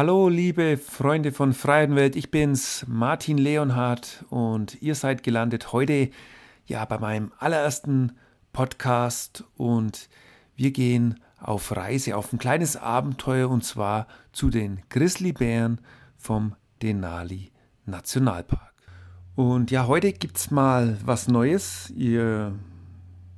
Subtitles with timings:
[0.00, 6.08] Hallo, liebe Freunde von Freiheit ich bin's, Martin Leonhardt, und ihr seid gelandet heute
[6.64, 8.12] ja bei meinem allerersten
[8.54, 10.08] Podcast und
[10.56, 15.82] wir gehen auf Reise, auf ein kleines Abenteuer und zwar zu den Grizzlybären
[16.16, 17.52] vom Denali
[17.84, 18.72] Nationalpark.
[19.36, 21.90] Und ja, heute gibt's mal was Neues.
[21.90, 22.54] Ihr,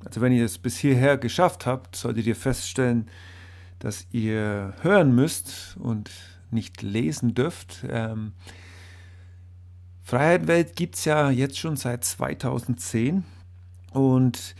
[0.05, 3.09] also wenn ihr es bis hierher geschafft habt, solltet ihr feststellen,
[3.79, 6.09] dass ihr hören müsst und
[6.53, 7.85] nicht lesen dürft.
[7.89, 8.33] Ähm,
[10.03, 13.23] Freiheit Welt gibt es ja jetzt schon seit 2010
[13.91, 14.55] und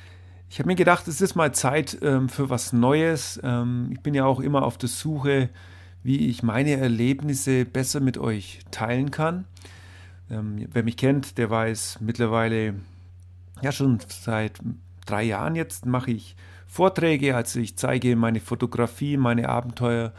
[0.49, 3.40] ich habe mir gedacht, es ist mal Zeit ähm, für was Neues.
[3.44, 5.49] Ähm, ich bin ja auch immer auf der Suche,
[6.04, 9.46] wie ich meine Erlebnisse besser mit euch teilen kann.
[10.30, 12.76] Ähm, wer mich kennt, der weiß mittlerweile,
[13.62, 14.60] ja schon seit
[15.05, 16.35] drei Jahren jetzt mache ich
[16.68, 20.13] Vorträge, also ich zeige meine Fotografie, meine Abenteuer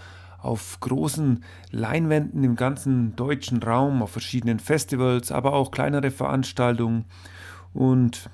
[0.44, 7.06] auf großen Leinwänden im ganzen deutschen Raum, auf verschiedenen Festivals, aber auch kleinere Veranstaltungen.
[7.72, 8.28] Und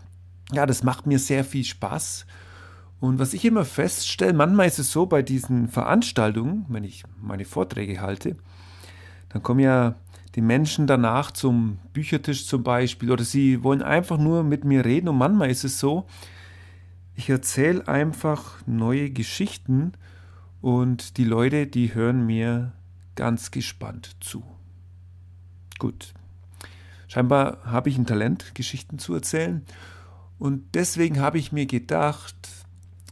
[0.53, 2.27] ja, das macht mir sehr viel Spaß.
[2.99, 7.45] Und was ich immer feststelle, manchmal ist es so bei diesen Veranstaltungen, wenn ich meine
[7.45, 8.37] Vorträge halte,
[9.31, 9.95] dann kommen ja
[10.35, 15.09] die Menschen danach zum Büchertisch zum Beispiel oder sie wollen einfach nur mit mir reden.
[15.09, 16.07] Und manchmal ist es so,
[17.15, 19.93] ich erzähle einfach neue Geschichten
[20.61, 22.73] und die Leute, die hören mir
[23.15, 24.45] ganz gespannt zu.
[25.79, 26.13] Gut.
[27.09, 29.65] Scheinbar habe ich ein Talent, Geschichten zu erzählen.
[30.39, 32.37] Und deswegen habe ich mir gedacht,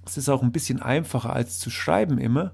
[0.06, 2.52] es ist auch ein bisschen einfacher als zu schreiben immer.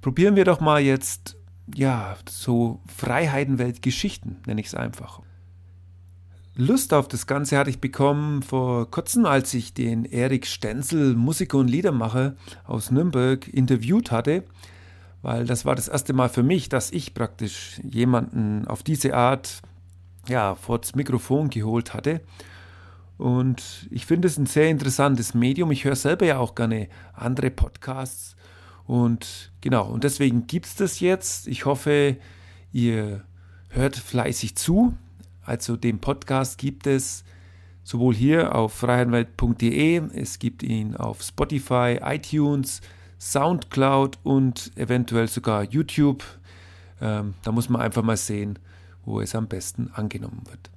[0.00, 1.36] Probieren wir doch mal jetzt,
[1.74, 5.20] ja, so Freiheitenwelt-Geschichten, nenne ich es einfach.
[6.60, 11.58] Lust auf das Ganze hatte ich bekommen vor kurzem, als ich den Erik Stenzel, Musiker
[11.58, 12.34] und Liedermacher
[12.64, 14.42] aus Nürnberg, interviewt hatte,
[15.22, 19.62] weil das war das erste Mal für mich, dass ich praktisch jemanden auf diese Art
[20.28, 22.22] ja, vor das Mikrofon geholt hatte.
[23.18, 25.70] Und ich finde es ein sehr interessantes Medium.
[25.70, 28.34] Ich höre selber ja auch gerne andere Podcasts.
[28.84, 31.46] Und genau, und deswegen gibt es das jetzt.
[31.46, 32.16] Ich hoffe,
[32.72, 33.22] ihr
[33.68, 34.96] hört fleißig zu.
[35.48, 37.24] Also den Podcast gibt es
[37.82, 42.82] sowohl hier auf freiheitenwelt.de, es gibt ihn auf Spotify, iTunes,
[43.18, 46.22] Soundcloud und eventuell sogar YouTube.
[47.00, 48.58] Ähm, da muss man einfach mal sehen,
[49.06, 50.70] wo es am besten angenommen wird.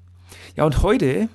[0.55, 1.27] Ja, und heute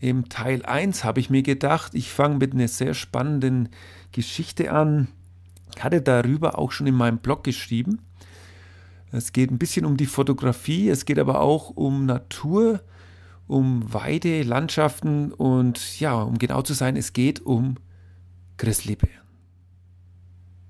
[0.00, 3.68] im Teil 1 habe ich mir gedacht, ich fange mit einer sehr spannenden
[4.10, 5.06] Geschichte an.
[5.76, 8.00] Ich hatte darüber auch schon in meinem Blog geschrieben.
[9.14, 12.80] Es geht ein bisschen um die Fotografie, es geht aber auch um Natur,
[13.46, 17.76] um Weide, Landschaften und ja, um genau zu sein, es geht um
[18.56, 19.22] Grizzlybären.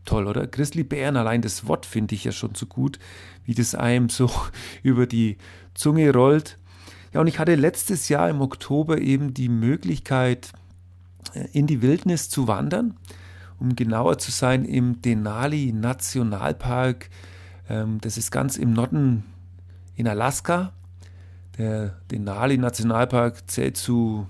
[0.04, 0.46] Toll, oder?
[0.46, 2.98] Grizzlybären, allein das Wort finde ich ja schon so gut,
[3.44, 4.30] wie das einem so
[4.82, 5.38] über die
[5.72, 6.58] Zunge rollt.
[7.14, 10.52] Ja, und ich hatte letztes Jahr im Oktober eben die Möglichkeit,
[11.32, 12.98] äh, in die Wildnis zu wandern,
[13.58, 17.08] um genauer zu sein, im Denali Nationalpark
[17.68, 19.24] ähm, das ist ganz im Norden
[19.96, 20.72] in Alaska.
[21.58, 24.26] Der Denali Nationalpark zählt zu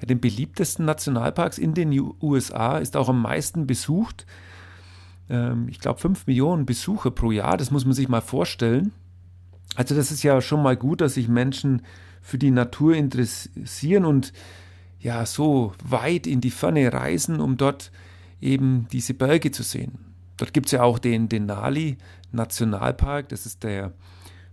[0.00, 4.26] ja, den beliebtesten Nationalparks in den USA, ist auch am meisten besucht.
[5.28, 8.92] Ähm, ich glaube, 5 Millionen Besucher pro Jahr, das muss man sich mal vorstellen.
[9.76, 11.82] Also das ist ja schon mal gut, dass sich Menschen
[12.20, 14.32] für die Natur interessieren und
[14.98, 17.90] ja so weit in die Ferne reisen, um dort
[18.40, 20.09] eben diese Berge zu sehen.
[20.40, 21.98] Dort gibt es ja auch den Denali
[22.32, 23.92] Nationalpark, das ist der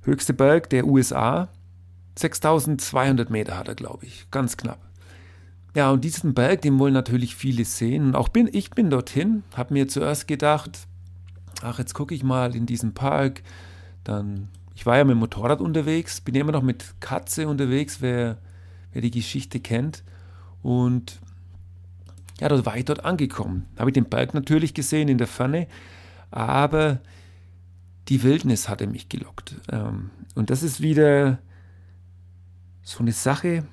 [0.03, 1.48] höchste Berg der USA.
[2.20, 4.80] 6200 Meter hat er, glaube ich, ganz knapp.
[5.75, 8.08] Ja, und diesen Berg, den wollen natürlich viele sehen.
[8.08, 10.88] Und auch bin, ich bin dorthin, habe mir zuerst gedacht,
[11.62, 13.42] ach, jetzt gucke ich mal in diesen Park.
[14.04, 18.40] Dann, ich war ja mit dem Motorrad unterwegs, bin immer noch mit Katze unterwegs, wer,
[18.92, 20.04] wer die Geschichte kennt.
[20.62, 21.22] Und
[22.40, 23.66] ja, dort war ich dort angekommen.
[23.78, 25.68] Habe ich den Berg natürlich gesehen in der Ferne,
[26.30, 27.00] aber
[28.10, 29.56] die Wildnis hatte mich gelockt.
[29.72, 31.39] Ähm, und das ist wieder
[32.84, 33.66] so eine Sache.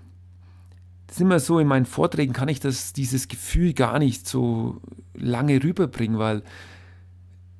[1.06, 4.80] Das ist immer so, in meinen Vorträgen kann ich das, dieses Gefühl gar nicht so
[5.14, 6.42] lange rüberbringen, weil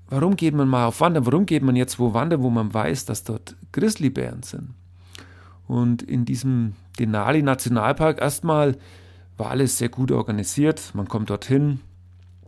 [0.09, 1.27] warum geht man mal auf Wandern?
[1.27, 4.75] Warum geht man jetzt wo wandern, wo man weiß, dass dort Grizzlybären sind?
[5.67, 8.77] Und in diesem Denali Nationalpark erstmal
[9.37, 10.93] war alles sehr gut organisiert.
[10.95, 11.81] Man kommt dorthin,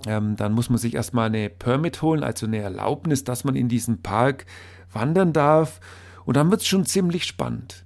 [0.07, 3.69] ähm, dann muss man sich erstmal eine Permit holen, also eine Erlaubnis, dass man in
[3.69, 4.47] diesen Park
[4.93, 5.81] wandern darf.
[6.25, 7.85] Und dann wird es schon ziemlich spannend.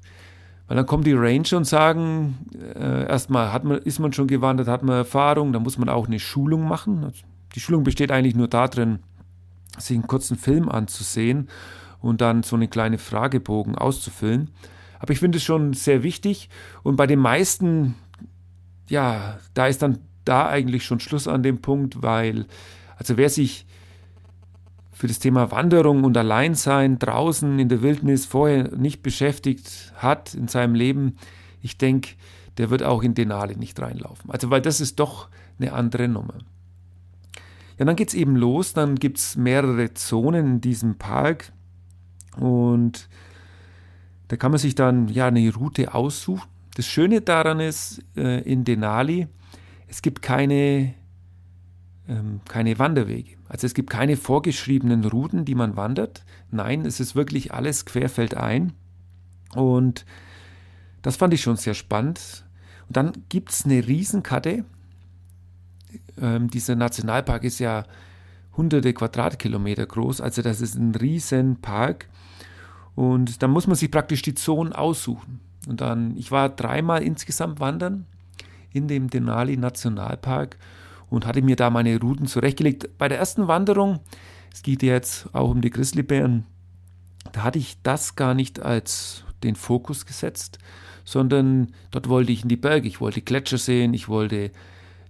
[0.67, 2.39] Weil dann kommen die Ranger und sagen,
[2.75, 6.07] äh, erstmal hat man, ist man schon gewandert, hat man Erfahrung, dann muss man auch
[6.07, 7.05] eine Schulung machen.
[7.05, 7.23] Also
[7.55, 9.01] die Schulung besteht eigentlich nur darin,
[9.79, 11.49] sich einen kurzen Film anzusehen
[12.01, 14.51] und dann so eine kleine Fragebogen auszufüllen.
[15.01, 16.49] Aber ich finde es schon sehr wichtig
[16.83, 17.95] und bei den meisten,
[18.91, 22.47] ja, da ist dann da eigentlich schon Schluss an dem Punkt, weil,
[22.97, 23.67] also wer sich
[24.93, 30.47] für das Thema Wanderung und Alleinsein draußen in der Wildnis vorher nicht beschäftigt hat in
[30.47, 31.17] seinem Leben,
[31.63, 32.11] ich denke,
[32.59, 34.31] der wird auch in Denali nicht reinlaufen.
[34.31, 35.29] Also, weil das ist doch
[35.59, 36.35] eine andere Nummer.
[37.79, 41.53] Ja, dann geht es eben los, dann gibt es mehrere Zonen in diesem Park
[42.37, 43.09] und
[44.29, 46.49] da kann man sich dann ja eine Route aussuchen.
[46.81, 49.29] Das Schöne daran ist, äh, in Denali,
[49.87, 50.95] es gibt keine,
[52.09, 53.37] ähm, keine Wanderwege.
[53.51, 56.25] Also es gibt keine vorgeschriebenen Routen, die man wandert.
[56.51, 58.73] Nein, es ist wirklich alles querfeldein.
[59.55, 60.07] Und
[61.03, 62.47] das fand ich schon sehr spannend.
[62.89, 64.65] Und dann gibt es eine Riesenkarte.
[66.19, 67.85] Ähm, dieser Nationalpark ist ja
[68.57, 72.09] hunderte Quadratkilometer groß, also das ist ein Riesenpark.
[72.95, 75.41] Und dann muss man sich praktisch die Zonen aussuchen.
[75.69, 78.07] Und dann, ich war dreimal insgesamt wandern
[78.73, 80.57] in dem Denali Nationalpark
[81.09, 82.99] und hatte mir da meine Routen zurechtgelegt.
[82.99, 84.01] Bei der ersten Wanderung,
[84.53, 86.47] es geht jetzt auch um die Grizzlybären,
[87.33, 90.59] da hatte ich das gar nicht als den Fokus gesetzt,
[91.05, 94.51] sondern dort wollte ich in die Berge, ich wollte Gletscher sehen, ich wollte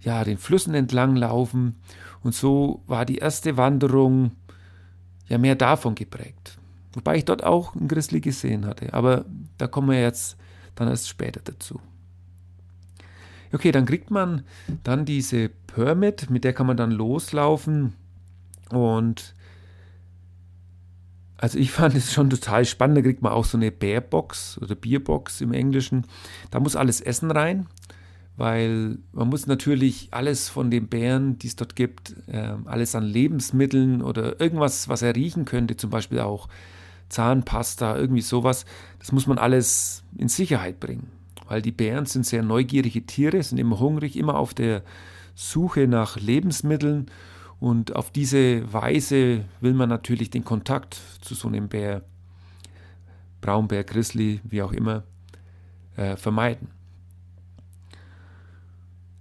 [0.00, 1.76] ja den Flüssen entlang laufen
[2.22, 4.32] und so war die erste Wanderung
[5.28, 6.59] ja mehr davon geprägt.
[6.92, 8.92] Wobei ich dort auch einen Grizzly gesehen hatte.
[8.92, 9.24] Aber
[9.58, 10.36] da kommen wir jetzt
[10.74, 11.80] dann erst später dazu.
[13.52, 14.44] Okay, dann kriegt man
[14.84, 17.94] dann diese Permit, mit der kann man dann loslaufen.
[18.70, 19.34] Und
[21.36, 22.98] also ich fand es schon total spannend.
[22.98, 26.06] Da kriegt man auch so eine Bärbox oder Bierbox im Englischen.
[26.50, 27.66] Da muss alles Essen rein,
[28.36, 33.04] weil man muss natürlich alles von den Bären, die es dort gibt, äh, alles an
[33.04, 36.48] Lebensmitteln oder irgendwas, was er riechen könnte, zum Beispiel auch
[37.10, 38.64] Zahnpasta, irgendwie sowas.
[38.98, 41.08] Das muss man alles in Sicherheit bringen,
[41.46, 44.82] weil die Bären sind sehr neugierige Tiere, sind immer hungrig, immer auf der
[45.34, 47.10] Suche nach Lebensmitteln
[47.60, 52.02] und auf diese Weise will man natürlich den Kontakt zu so einem Bär,
[53.42, 55.04] Braunbär, Grizzly, wie auch immer,
[55.96, 56.68] äh, vermeiden.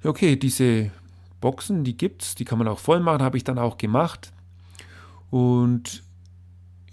[0.03, 0.91] Okay, diese
[1.41, 4.31] Boxen, die gibt's, die kann man auch voll machen, habe ich dann auch gemacht.
[5.29, 6.03] Und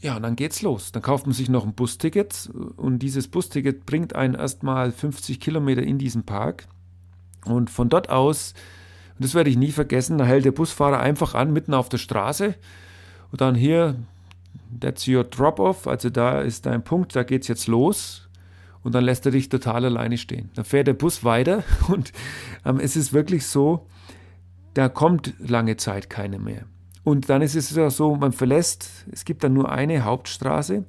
[0.07, 0.93] ja, und dann geht's los.
[0.93, 5.83] Dann kauft man sich noch ein Busticket und dieses Busticket bringt einen erstmal 50 Kilometer
[5.83, 6.69] in diesen Park.
[7.45, 8.55] Und von dort aus,
[9.19, 12.55] das werde ich nie vergessen, da hält der Busfahrer einfach an, mitten auf der Straße.
[13.33, 13.97] Und dann hier,
[14.79, 18.29] that's your drop-off, also da ist dein Punkt, da geht's jetzt los.
[18.85, 20.51] Und dann lässt er dich total alleine stehen.
[20.55, 22.13] Dann fährt der Bus weiter und
[22.65, 23.89] ähm, es ist wirklich so,
[24.75, 26.67] da kommt lange Zeit keine mehr.
[27.07, 30.85] Und dann ist es ja so, man verlässt, es gibt dann nur eine Hauptstraße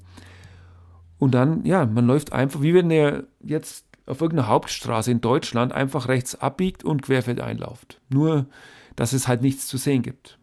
[1.19, 5.73] und dann, ja, man läuft einfach, wie wenn er jetzt auf irgendeiner Hauptstraße in Deutschland
[5.73, 8.01] einfach rechts abbiegt und querfeld einlauft.
[8.09, 8.47] Nur,
[8.95, 10.39] dass es halt nichts zu sehen gibt.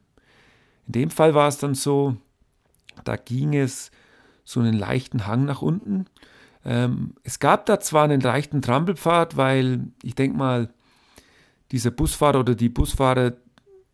[0.86, 2.18] In dem Fall war es dann so,
[3.02, 3.90] da ging es
[4.44, 6.04] so einen leichten Hang nach unten.
[6.64, 10.72] Ähm, es gab da zwar einen leichten Trampelpfad, weil ich denke mal,
[11.72, 13.32] dieser Busfahrer oder die Busfahrer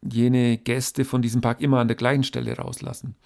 [0.02, 3.16] jene Gäste von diesem Park immer an der gleichen Stelle rauslassen.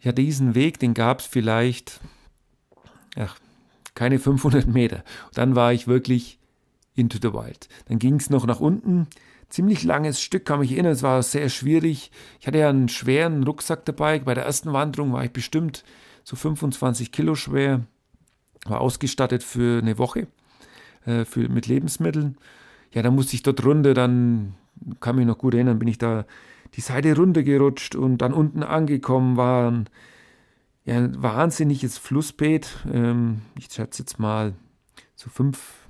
[0.00, 2.00] Ja, diesen Weg, den gab es vielleicht,
[3.16, 3.38] ach,
[3.94, 5.04] keine 500 Meter.
[5.26, 6.38] Und dann war ich wirklich
[6.94, 7.68] into the wild.
[7.88, 9.06] Dann ging es noch nach unten.
[9.48, 12.10] Ziemlich langes Stück, kann mich erinnern, es war sehr schwierig.
[12.40, 14.18] Ich hatte ja einen schweren Rucksack dabei.
[14.18, 15.84] Bei der ersten Wanderung war ich bestimmt
[16.24, 17.82] so 25 Kilo schwer.
[18.64, 20.26] War ausgestattet für eine Woche
[21.06, 22.36] äh, für, mit Lebensmitteln.
[22.92, 24.54] Ja, dann musste ich dort runter dann
[25.00, 26.24] kann mich noch gut erinnern, bin ich da
[26.74, 29.88] die Seite runtergerutscht und dann unten angekommen war ein,
[30.84, 32.68] ja, ein wahnsinniges Flussbeet.
[32.92, 34.54] Ähm, ich schätze jetzt mal
[35.14, 35.86] so fünf,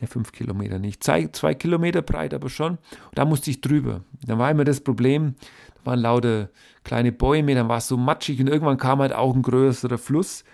[0.00, 2.72] ja, fünf Kilometer nicht, zwei, zwei Kilometer breit, aber schon.
[2.72, 4.02] Und da musste ich drüber.
[4.24, 5.34] Da war immer das Problem,
[5.76, 6.50] da waren lauter
[6.82, 10.44] kleine Bäume, dann war es so matschig und irgendwann kam halt auch ein größerer Fluss.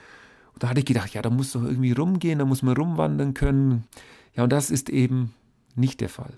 [0.53, 3.35] Und da hatte ich gedacht, ja, da muss doch irgendwie rumgehen, da muss man rumwandern
[3.35, 3.85] können.
[4.35, 5.35] Ja, und das ist eben
[5.75, 6.33] nicht der Fall.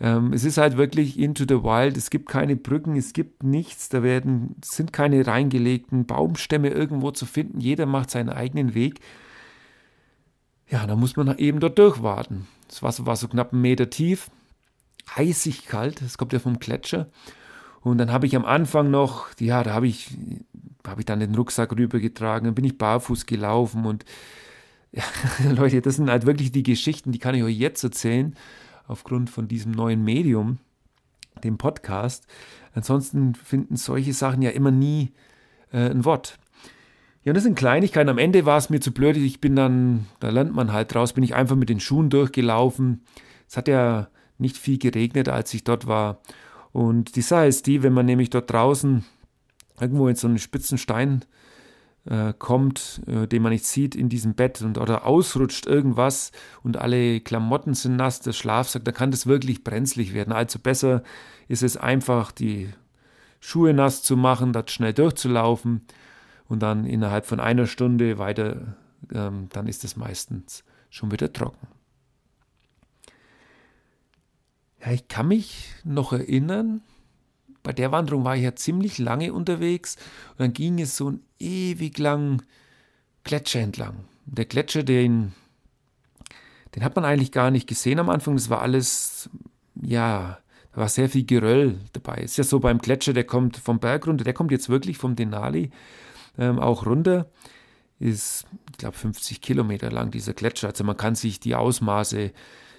[0.00, 1.96] Ähm, es ist halt wirklich into the wild.
[1.96, 3.90] Es gibt keine Brücken, es gibt nichts.
[3.90, 7.60] Da werden, sind keine reingelegten Baumstämme irgendwo zu finden.
[7.60, 9.00] Jeder macht seinen eigenen Weg.
[10.68, 12.46] Ja, da muss man eben dort durchwarten.
[12.68, 14.30] Das Wasser war so knapp einen Meter tief,
[15.14, 16.00] eisig kalt.
[16.00, 17.08] Das kommt ja vom Gletscher.
[17.82, 20.16] Und dann habe ich am Anfang noch, ja, da habe ich,
[20.86, 24.04] habe ich dann den Rucksack rübergetragen, dann bin ich barfuß gelaufen und
[24.92, 25.02] ja,
[25.50, 28.36] Leute, das sind halt wirklich die Geschichten, die kann ich euch jetzt erzählen
[28.90, 30.58] aufgrund von diesem neuen Medium.
[31.44, 32.26] dem Podcast.
[32.74, 35.12] Ansonsten finden solche Sachen ja immer nie
[35.72, 36.38] äh, ein Wort.
[37.22, 38.10] Ja, das sind Kleinigkeiten.
[38.10, 39.16] Am Ende war es mir zu blöd.
[39.16, 43.02] Ich bin dann, da lernt man halt draus, bin ich einfach mit den Schuhen durchgelaufen.
[43.48, 46.20] Es hat ja nicht viel geregnet, als ich dort war.
[46.72, 49.04] Und die Sache ist die, wenn man nämlich dort draußen
[49.80, 51.24] irgendwo in so einen spitzen Stein
[52.06, 56.76] äh, kommt, äh, den man nicht sieht in diesem Bett und oder ausrutscht irgendwas und
[56.76, 60.32] alle Klamotten sind nass, der Schlafsack, dann kann das wirklich brenzlig werden.
[60.32, 61.02] Also besser
[61.48, 62.70] ist es einfach, die
[63.40, 65.82] Schuhe nass zu machen, das schnell durchzulaufen
[66.48, 68.76] und dann innerhalb von einer Stunde weiter,
[69.12, 71.68] ähm, dann ist es meistens schon wieder trocken.
[74.80, 76.82] Ja, ich kann mich noch erinnern,
[77.62, 79.96] bei der Wanderung war ich ja ziemlich lange unterwegs
[80.30, 82.42] und dann ging es so einen ewig langen
[83.24, 84.04] Gletscher entlang.
[84.26, 85.32] Der Gletscher, den,
[86.74, 88.36] den hat man eigentlich gar nicht gesehen am Anfang.
[88.36, 89.28] Das war alles,
[89.74, 90.38] ja,
[90.72, 92.16] da war sehr viel Geröll dabei.
[92.18, 95.16] Ist ja so beim Gletscher, der kommt vom Berg runter, der kommt jetzt wirklich vom
[95.16, 95.70] Denali
[96.38, 97.30] ähm, auch runter.
[97.98, 100.68] Ist, ich glaube, 50 Kilometer lang dieser Gletscher.
[100.68, 102.32] Also man kann sich die Ausmaße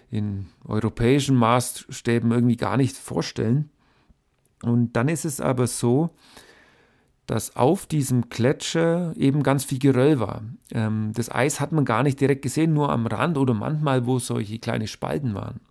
[0.09, 3.69] in europäischen Maßstäben irgendwie gar nicht vorstellen.
[4.63, 6.11] Und dann ist es aber so,
[7.27, 10.41] dass auf diesem Gletscher eben ganz viel Geröll war.
[10.73, 14.19] Ähm, das Eis hat man gar nicht direkt gesehen, nur am Rand oder manchmal, wo
[14.19, 15.61] solche kleine Spalten waren.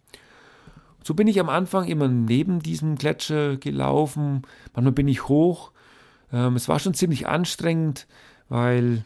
[1.02, 4.42] So bin ich am Anfang immer neben diesem Gletscher gelaufen,
[4.74, 5.72] manchmal bin ich hoch.
[6.32, 8.06] Ähm, es war schon ziemlich anstrengend,
[8.48, 9.04] weil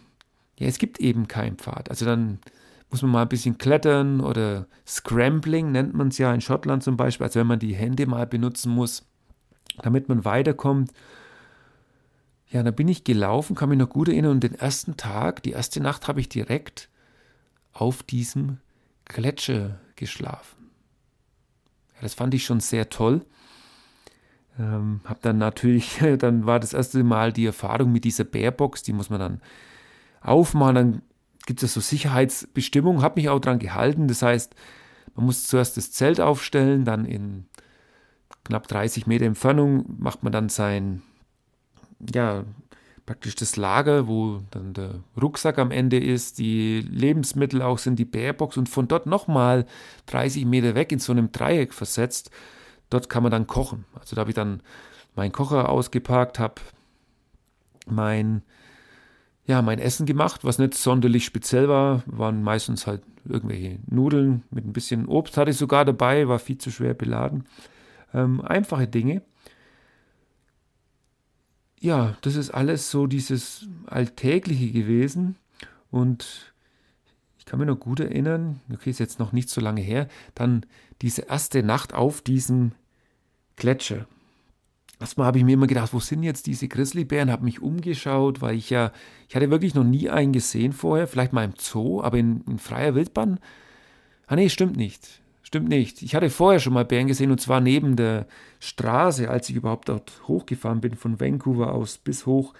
[0.58, 1.90] ja, es gibt eben keinen Pfad.
[1.90, 2.38] Also dann
[2.90, 6.96] muss man mal ein bisschen klettern oder Scrambling nennt man es ja in Schottland zum
[6.96, 9.04] Beispiel, also wenn man die Hände mal benutzen muss
[9.82, 10.92] damit man weiterkommt.
[12.50, 14.32] Ja, da bin ich gelaufen, kann mich noch gut erinnern.
[14.32, 16.88] Und den ersten Tag, die erste Nacht habe ich direkt
[17.72, 18.58] auf diesem
[19.06, 20.70] Gletscher geschlafen.
[21.96, 23.24] Ja, das fand ich schon sehr toll.
[24.58, 28.92] Ähm, hab dann natürlich, dann war das erste Mal die Erfahrung mit dieser Bärbox, die
[28.92, 29.40] muss man dann
[30.20, 30.74] aufmachen.
[30.74, 31.02] Dann
[31.46, 34.08] gibt es so Sicherheitsbestimmungen, habe mich auch daran gehalten.
[34.08, 34.54] Das heißt,
[35.14, 37.46] man muss zuerst das Zelt aufstellen, dann in
[38.44, 41.02] knapp 30 Meter Entfernung macht man dann sein,
[42.14, 42.44] ja,
[43.06, 48.04] praktisch das Lager, wo dann der Rucksack am Ende ist, die Lebensmittel auch sind, die
[48.04, 49.66] Bärbox und von dort nochmal
[50.06, 52.30] 30 Meter weg in so einem Dreieck versetzt.
[52.90, 53.84] Dort kann man dann kochen.
[53.98, 54.62] Also da habe ich dann
[55.16, 56.60] meinen Kocher ausgepackt, habe
[57.86, 58.42] mein,
[59.46, 64.64] ja, mein Essen gemacht, was nicht sonderlich speziell war, waren meistens halt irgendwelche Nudeln mit
[64.64, 67.44] ein bisschen Obst hatte ich sogar dabei, war viel zu schwer beladen.
[68.14, 69.22] Ähm, einfache Dinge.
[71.80, 75.36] Ja, das ist alles so dieses Alltägliche gewesen.
[75.90, 76.54] Und
[77.38, 80.64] ich kann mich noch gut erinnern, okay, ist jetzt noch nicht so lange her, dann
[81.02, 82.72] diese erste Nacht auf diesem
[83.56, 84.06] Gletscher.
[84.98, 87.30] Erstmal habe ich mir immer gedacht, wo sind jetzt diese Grizzlybären?
[87.30, 88.92] Habe mich umgeschaut, weil ich ja,
[89.28, 92.58] ich hatte wirklich noch nie einen gesehen vorher, vielleicht mal im Zoo, aber in, in
[92.58, 93.40] freier Wildbahn.
[94.26, 95.20] Ah nee, stimmt nicht.
[95.44, 96.00] Stimmt nicht.
[96.00, 98.26] Ich hatte vorher schon mal Bären gesehen und zwar neben der
[98.60, 102.54] Straße, als ich überhaupt dort hochgefahren bin, von Vancouver aus bis hoch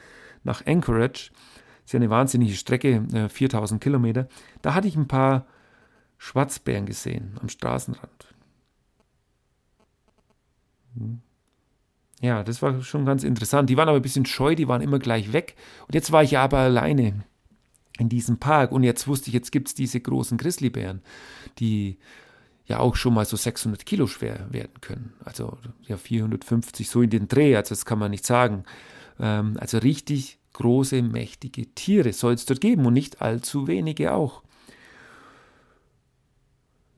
[0.45, 1.31] nach Anchorage.
[1.33, 4.29] Das ist ja eine wahnsinnige Strecke, 4000 äh, Kilometer.
[4.61, 5.47] Da hatte ich ein paar
[6.19, 8.35] Schwarzbären gesehen am Straßenrand.
[10.97, 11.21] Hm.
[12.21, 13.71] Ja, das war schon ganz interessant.
[13.71, 15.57] Die waren aber ein bisschen scheu, die waren immer gleich weg.
[15.87, 17.25] Und jetzt war ich aber alleine
[17.99, 21.01] in diesem Park und jetzt wusste ich, jetzt gibt es diese großen Grizzlybären,
[21.59, 21.99] die
[22.67, 25.13] ja auch schon mal so 600 Kilo schwer werden können.
[25.25, 28.65] Also ja 450 so in den Dreh, also das kann man nicht sagen.
[29.19, 34.43] Ähm, also richtig große, mächtige Tiere soll es dort geben und nicht allzu wenige auch.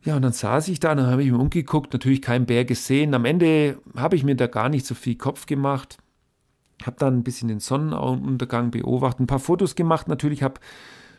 [0.04, 3.12] Ja, und dann saß ich da, dann habe ich mir umgeguckt, natürlich keinen Bär gesehen.
[3.12, 5.98] Am Ende habe ich mir da gar nicht so viel Kopf gemacht.
[6.84, 10.60] Habe dann ein bisschen den Sonnenuntergang beobachtet, ein paar Fotos gemacht, natürlich habe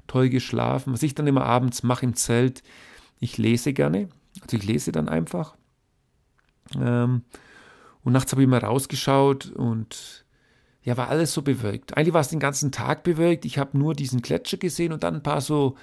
[0.06, 0.94] toll geschlafen.
[0.94, 2.64] Was ich dann immer abends mache im Zelt,
[3.20, 4.08] ich lese gerne.
[4.42, 5.56] Also ich lese dann einfach.
[6.76, 7.24] Ähm,
[8.04, 10.26] und nachts habe ich mal rausgeschaut und
[10.84, 11.98] ja, war alles so bewölkt.
[11.98, 13.44] Eigentlich war es den ganzen Tag bewölkt.
[13.44, 15.76] Ich habe nur diesen Gletscher gesehen und dann ein paar so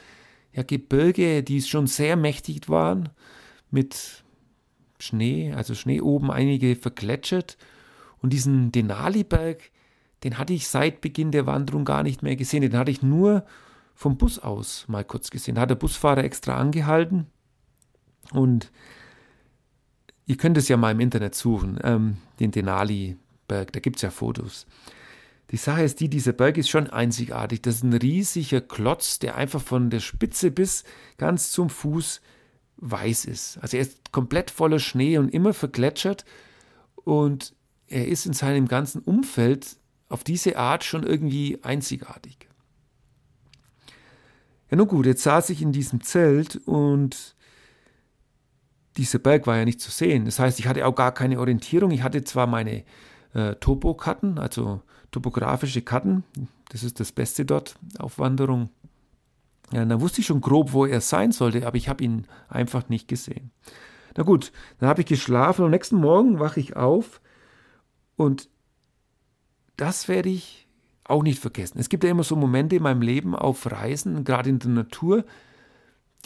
[0.52, 3.10] ja, Gebirge, die schon sehr mächtig waren,
[3.70, 4.24] mit
[4.98, 7.58] Schnee, also Schnee oben, einige vergletschert.
[8.22, 9.70] Und diesen Denali-Berg,
[10.22, 12.62] den hatte ich seit Beginn der Wanderung gar nicht mehr gesehen.
[12.62, 13.44] Den hatte ich nur
[13.94, 15.56] vom Bus aus mal kurz gesehen.
[15.56, 17.26] Da hat der Busfahrer extra angehalten
[18.32, 18.70] und
[20.26, 24.10] ihr könnt es ja mal im Internet suchen, ähm, den Denali-Berg, da gibt es ja
[24.10, 24.66] Fotos.
[25.50, 27.62] Die Sache ist die, dieser Berg ist schon einzigartig.
[27.62, 30.84] Das ist ein riesiger Klotz, der einfach von der Spitze bis
[31.18, 32.22] ganz zum Fuß
[32.78, 33.58] weiß ist.
[33.58, 36.24] Also er ist komplett voller Schnee und immer vergletschert.
[36.96, 37.54] und
[37.86, 39.76] er ist in seinem ganzen Umfeld
[40.08, 42.48] auf diese Art schon irgendwie einzigartig.
[44.70, 47.33] Ja, nun gut, jetzt saß ich in diesem Zelt und
[48.96, 50.24] dieser Berg war ja nicht zu sehen.
[50.24, 51.90] Das heißt, ich hatte auch gar keine Orientierung.
[51.90, 52.84] Ich hatte zwar meine
[53.34, 56.24] äh, Topokarten, also topografische Karten,
[56.70, 58.70] das ist das Beste dort auf Wanderung.
[59.72, 62.88] Ja, dann wusste ich schon grob, wo er sein sollte, aber ich habe ihn einfach
[62.88, 63.50] nicht gesehen.
[64.16, 67.20] Na gut, dann habe ich geschlafen und am nächsten Morgen wache ich auf
[68.16, 68.48] und
[69.76, 70.68] das werde ich
[71.04, 71.78] auch nicht vergessen.
[71.78, 75.24] Es gibt ja immer so Momente in meinem Leben auf Reisen, gerade in der Natur,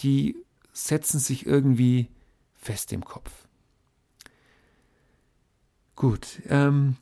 [0.00, 0.36] die
[0.72, 2.08] setzen sich irgendwie
[2.58, 3.30] fest im Kopf.
[5.96, 6.96] Gut, ähm,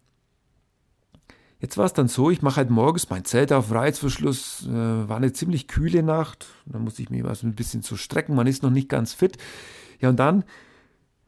[1.59, 5.17] jetzt war es dann so, ich mache halt morgens mein Zelt auf Reizverschluss, äh, war
[5.17, 8.63] eine ziemlich kühle Nacht, da muss ich mich was ein bisschen zu strecken, man ist
[8.63, 9.37] noch nicht ganz fit.
[10.01, 10.45] Ja, und dann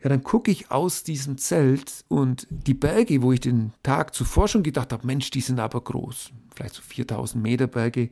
[0.02, 4.46] ja, dann gucke ich aus diesem Zelt und die Berge, wo ich den Tag zuvor
[4.46, 8.10] schon gedacht habe, Mensch, die sind aber groß, vielleicht so 4000 Meter Berge,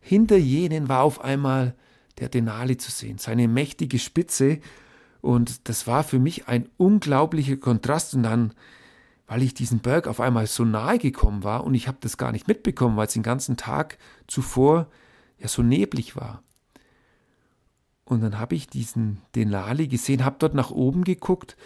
[0.00, 1.74] hinter jenen war auf einmal
[2.18, 4.60] der Denali zu sehen, seine mächtige Spitze
[5.24, 8.52] und das war für mich ein unglaublicher Kontrast und dann,
[9.26, 12.30] weil ich diesen Berg auf einmal so nahe gekommen war und ich habe das gar
[12.30, 14.86] nicht mitbekommen, weil es den ganzen Tag zuvor
[15.38, 16.42] ja so neblig war.
[18.04, 21.56] Und dann habe ich diesen Denali gesehen, habe dort nach oben geguckt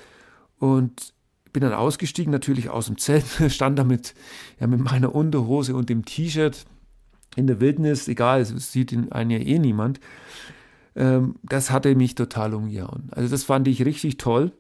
[0.61, 1.13] und
[1.53, 4.15] bin dann ausgestiegen, natürlich aus dem Zelt, stand da mit,
[4.61, 6.65] ja, mit meiner Unterhose und dem T-Shirt
[7.35, 9.99] in der Wildnis, egal, es sieht in einen ja eh niemand.
[10.99, 13.09] Ähm, das hatte mich total umgehauen.
[13.13, 14.53] Also das fand ich richtig toll.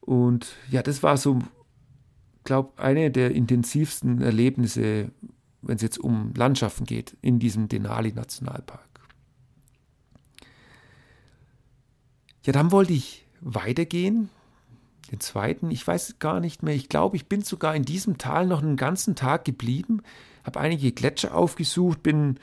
[0.00, 1.38] Und ja, das war so,
[2.44, 5.10] glaube eine der intensivsten Erlebnisse,
[5.60, 8.88] wenn es jetzt um Landschaften geht, in diesem Denali Nationalpark.
[12.44, 14.30] Ja, dann wollte ich weitergehen,
[15.12, 18.46] den zweiten, ich weiß gar nicht mehr, ich glaube, ich bin sogar in diesem Tal
[18.46, 20.02] noch einen ganzen Tag geblieben,
[20.42, 22.38] habe einige Gletscher aufgesucht, bin ein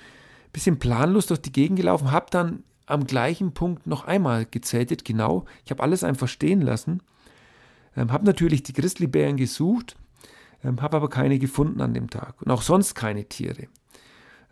[0.54, 5.46] bisschen planlos durch die Gegend gelaufen, habe dann am gleichen Punkt noch einmal gezeltet, genau,
[5.66, 7.02] ich habe alles einfach stehen lassen,
[7.96, 9.96] ähm, habe natürlich die Grizzlybären gesucht,
[10.64, 13.68] ähm, habe aber keine gefunden an dem Tag und auch sonst keine Tiere.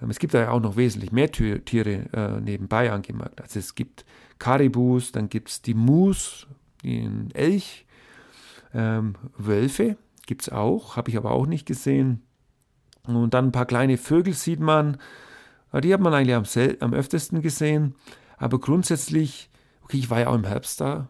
[0.02, 3.42] Ähm, es gibt da ja auch noch wesentlich mehr Tiere äh, nebenbei angemerkt.
[3.42, 4.06] Also es gibt
[4.38, 6.48] Karibus, dann gibt es die Mus,
[6.84, 7.86] den Elch,
[8.74, 9.98] ähm, Wölfe
[10.30, 12.22] gibt es auch, habe ich aber auch nicht gesehen.
[13.04, 14.98] Und dann ein paar kleine Vögel sieht man,
[15.74, 16.46] die hat man eigentlich am,
[16.80, 17.96] am öftesten gesehen.
[18.38, 19.50] Aber grundsätzlich,
[19.84, 21.10] okay, ich war ja auch im Herbst da,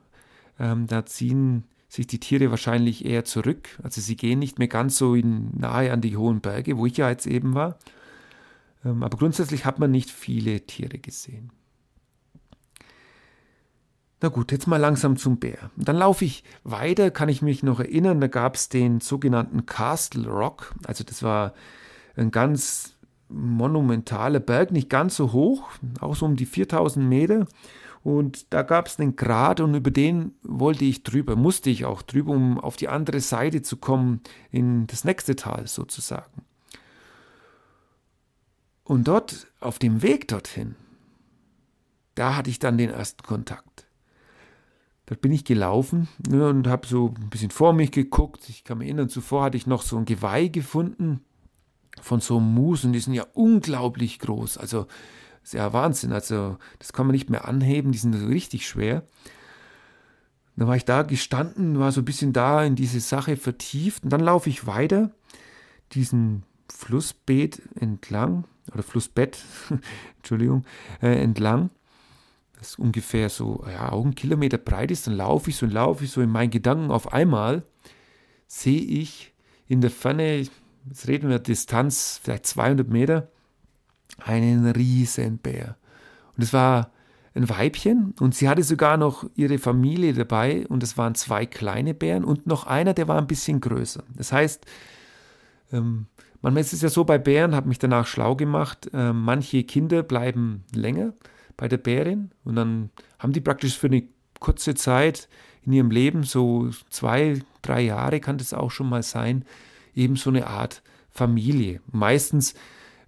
[0.59, 3.69] ähm, da ziehen sich die Tiere wahrscheinlich eher zurück.
[3.81, 6.97] Also sie gehen nicht mehr ganz so in, nahe an die hohen Berge, wo ich
[6.97, 7.79] ja jetzt eben war.
[8.85, 11.51] Ähm, aber grundsätzlich hat man nicht viele Tiere gesehen.
[14.21, 15.71] Na gut, jetzt mal langsam zum Bär.
[15.77, 19.65] Und dann laufe ich weiter, kann ich mich noch erinnern, da gab es den sogenannten
[19.65, 20.75] Castle Rock.
[20.85, 21.53] Also das war
[22.17, 22.98] ein ganz
[23.29, 25.63] monumentaler Berg, nicht ganz so hoch,
[25.99, 27.47] auch so um die 4000 Meter.
[28.03, 32.01] Und da gab es einen Grat und über den wollte ich drüber, musste ich auch
[32.01, 36.43] drüber, um auf die andere Seite zu kommen, in das nächste Tal sozusagen.
[38.83, 40.75] Und dort, auf dem Weg dorthin,
[42.15, 43.85] da hatte ich dann den ersten Kontakt.
[45.05, 48.47] Dort bin ich gelaufen ne, und habe so ein bisschen vor mich geguckt.
[48.47, 51.21] Ich kann mich erinnern, zuvor hatte ich noch so ein Geweih gefunden
[52.01, 54.57] von so einem Mus und die sind ja unglaublich groß.
[54.57, 54.87] Also
[55.43, 56.11] sehr Wahnsinn.
[56.11, 59.03] Also das kann man nicht mehr anheben, die sind richtig schwer.
[60.55, 64.09] Dann war ich da gestanden, war so ein bisschen da in diese Sache vertieft und
[64.09, 65.11] dann laufe ich weiter
[65.93, 69.39] diesen Flussbeet entlang oder Flussbett,
[70.17, 70.65] Entschuldigung,
[71.01, 71.69] äh, entlang
[72.59, 76.03] das ungefähr so ja, auch ein Kilometer breit ist, dann laufe ich so und laufe
[76.03, 76.91] ich so in meinen Gedanken.
[76.91, 77.63] Auf einmal
[78.47, 79.33] sehe ich
[79.67, 80.45] in der Ferne,
[80.87, 83.29] jetzt reden wir Distanz, vielleicht 200 Meter,
[84.19, 85.77] einen riesen Bär.
[86.35, 86.91] Und es war
[87.35, 91.93] ein Weibchen und sie hatte sogar noch ihre Familie dabei und es waren zwei kleine
[91.93, 94.03] Bären und noch einer, der war ein bisschen größer.
[94.15, 94.65] Das heißt,
[95.71, 96.07] ähm,
[96.41, 100.03] manchmal ist es ja so bei Bären, habe mich danach schlau gemacht, äh, manche Kinder
[100.03, 101.13] bleiben länger
[101.55, 102.89] bei der Bärin und dann
[103.19, 104.03] haben die praktisch für eine
[104.39, 105.29] kurze Zeit
[105.63, 109.45] in ihrem Leben, so zwei, drei Jahre kann das auch schon mal sein,
[109.99, 110.81] eben so eine Art
[111.11, 111.81] Familie.
[111.91, 112.53] Meistens,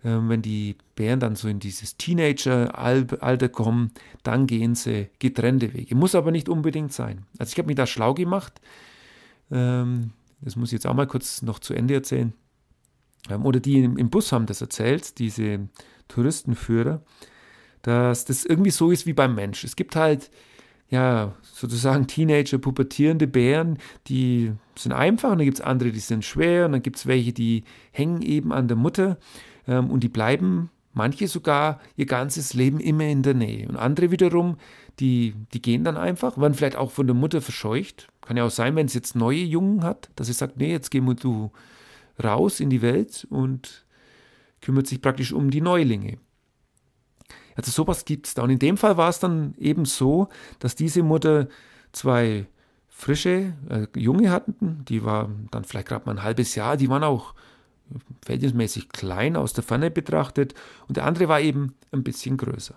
[0.04, 3.92] äh, wenn die Bären dann so in dieses Teenager-Alter kommen,
[4.24, 5.96] dann gehen sie getrennte Wege.
[5.96, 7.26] Muss aber nicht unbedingt sein.
[7.40, 8.62] Also ich habe mich da schlau gemacht.
[9.52, 12.34] Ähm, das muss ich jetzt auch mal kurz noch zu Ende erzählen.
[13.30, 15.68] Ähm, oder die im Bus haben das erzählt, diese
[16.08, 17.02] Touristenführer
[17.82, 19.64] dass das irgendwie so ist wie beim Mensch.
[19.64, 20.30] Es gibt halt
[20.92, 26.26] ja, sozusagen Teenager, pubertierende Bären, die sind einfach und dann gibt es andere, die sind
[26.26, 29.18] schwer und dann gibt es welche, die hängen eben an der Mutter
[29.68, 33.70] ähm, und die bleiben, manche sogar ihr ganzes Leben immer in der Nähe.
[33.70, 34.58] Und andere wiederum,
[35.00, 38.10] die, die gehen dann einfach, werden vielleicht auch von der Mutter verscheucht.
[38.20, 40.92] Kann ja auch sein, wenn es jetzt neue Jungen hat, dass sie sagt, nee, jetzt
[40.92, 41.52] gehen wir du
[42.22, 43.86] raus in die Welt und
[44.60, 46.18] kümmert sich praktisch um die Neulinge.
[47.62, 48.42] Also sowas gibt es da.
[48.42, 51.48] Und in dem Fall war es dann eben so, dass diese Mutter
[51.92, 52.48] zwei
[52.90, 57.04] frische äh, Junge hatten, die waren dann vielleicht gerade mal ein halbes Jahr, die waren
[57.04, 57.36] auch
[58.24, 60.56] verhältnismäßig klein aus der Ferne betrachtet
[60.88, 62.76] und der andere war eben ein bisschen größer.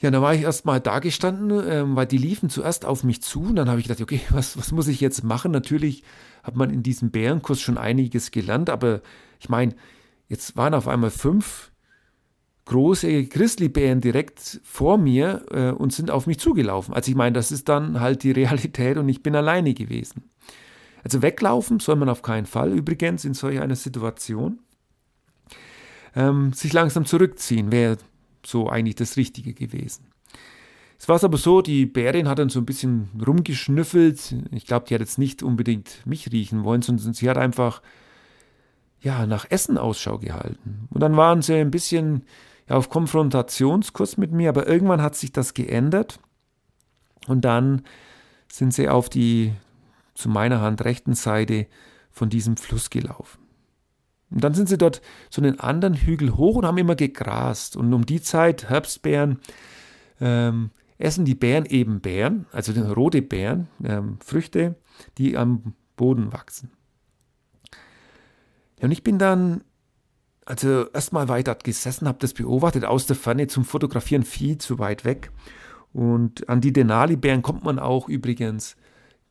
[0.00, 3.22] Ja, dann war ich erst mal da gestanden, äh, weil die liefen zuerst auf mich
[3.22, 5.50] zu und dann habe ich gedacht, okay, was, was muss ich jetzt machen?
[5.50, 6.02] Natürlich
[6.42, 9.00] hat man in diesem Bärenkurs schon einiges gelernt, aber
[9.40, 9.74] ich meine,
[10.28, 11.70] jetzt waren auf einmal fünf
[12.66, 16.94] große Grizzlybären direkt vor mir äh, und sind auf mich zugelaufen.
[16.94, 20.30] Also ich meine, das ist dann halt die Realität und ich bin alleine gewesen.
[21.02, 24.60] Also weglaufen soll man auf keinen Fall übrigens in solch einer Situation.
[26.16, 27.98] Ähm, sich langsam zurückziehen wäre
[28.46, 30.06] so eigentlich das Richtige gewesen.
[30.98, 34.34] Es war aber so, die Bärin hat dann so ein bisschen rumgeschnüffelt.
[34.52, 37.82] Ich glaube, die hat jetzt nicht unbedingt mich riechen wollen, sondern sie hat einfach
[39.00, 40.88] ja, nach Essen Ausschau gehalten.
[40.90, 42.24] Und dann waren sie ein bisschen
[42.68, 46.20] ja, auf Konfrontationskurs mit mir, aber irgendwann hat sich das geändert
[47.26, 47.82] und dann
[48.50, 49.52] sind sie auf die
[50.14, 51.66] zu meiner Hand rechten Seite
[52.10, 53.40] von diesem Fluss gelaufen.
[54.30, 55.00] Und dann sind sie dort
[55.30, 57.76] so einen anderen Hügel hoch und haben immer gegrast.
[57.76, 59.40] Und um die Zeit, Herbstbeeren,
[60.20, 64.76] ähm, essen die Bären eben Beeren, also rote Beeren, ähm, Früchte,
[65.18, 66.70] die am Boden wachsen.
[68.78, 69.62] Ja, und ich bin dann
[70.46, 75.04] also erstmal weiter gesessen, habe das beobachtet, aus der Ferne zum Fotografieren viel zu weit
[75.04, 75.30] weg.
[75.92, 78.76] Und an die Denali-Bären kommt man auch übrigens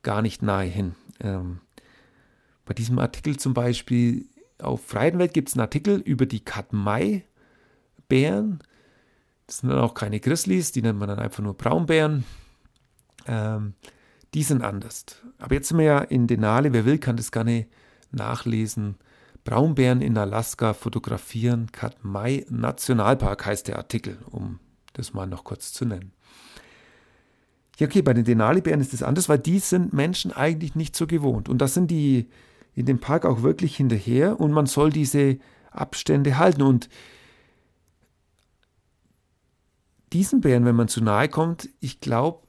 [0.01, 0.95] gar nicht nahe hin.
[1.19, 1.59] Ähm,
[2.65, 4.27] bei diesem Artikel zum Beispiel
[4.59, 8.59] auf Freidenwelt gibt es einen Artikel über die Katmai-Bären.
[9.45, 12.23] Das sind dann auch keine Grizzlies, die nennt man dann einfach nur Braunbären.
[13.27, 13.73] Ähm,
[14.33, 15.05] die sind anders.
[15.37, 17.67] Aber jetzt sind wir ja in Denali, wer will, kann das gerne
[18.11, 18.95] nachlesen
[19.43, 24.59] Braunbären in Alaska fotografieren, Katmai Nationalpark heißt der Artikel, um
[24.93, 26.13] das mal noch kurz zu nennen.
[27.77, 31.07] Ja, okay, bei den Denali-Bären ist es anders, weil die sind Menschen eigentlich nicht so
[31.07, 31.49] gewohnt.
[31.49, 32.29] Und da sind die
[32.75, 35.39] in dem Park auch wirklich hinterher und man soll diese
[35.71, 36.61] Abstände halten.
[36.61, 36.87] Und
[40.13, 42.42] diesen Bären, wenn man zu nahe kommt, ich glaube,